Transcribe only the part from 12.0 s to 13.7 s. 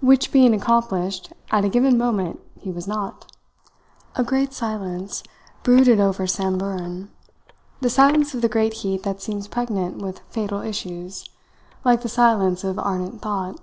the silence of ardent thought.